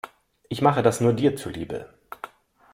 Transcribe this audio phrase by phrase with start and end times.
[0.49, 1.93] Ich mache das nur dir zuliebe.